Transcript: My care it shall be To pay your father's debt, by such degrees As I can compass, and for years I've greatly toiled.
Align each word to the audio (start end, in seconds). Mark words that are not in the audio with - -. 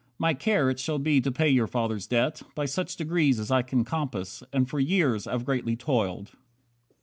My 0.17 0.33
care 0.33 0.71
it 0.71 0.79
shall 0.79 0.97
be 0.97 1.21
To 1.21 1.31
pay 1.31 1.49
your 1.49 1.67
father's 1.67 2.07
debt, 2.07 2.41
by 2.55 2.65
such 2.65 2.95
degrees 2.95 3.39
As 3.39 3.51
I 3.51 3.61
can 3.61 3.85
compass, 3.85 4.41
and 4.51 4.67
for 4.67 4.79
years 4.79 5.27
I've 5.27 5.45
greatly 5.45 5.75
toiled. 5.75 6.31